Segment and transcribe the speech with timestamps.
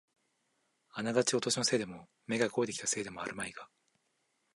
[0.93, 3.69] あながちお年のせいでも、目が肥えてきたせいでもあるまいが、